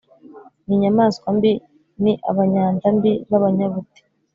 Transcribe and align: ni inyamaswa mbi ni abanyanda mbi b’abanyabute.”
ni 0.65 0.73
inyamaswa 0.75 1.27
mbi 1.37 1.51
ni 2.03 2.13
abanyanda 2.29 2.87
mbi 2.97 3.11
b’abanyabute.” 3.29 4.01